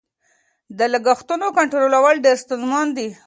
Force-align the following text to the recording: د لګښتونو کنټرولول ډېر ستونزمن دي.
د 0.77 0.79
لګښتونو 0.93 1.45
کنټرولول 1.57 2.15
ډېر 2.25 2.37
ستونزمن 2.43 2.87
دي. 2.97 3.09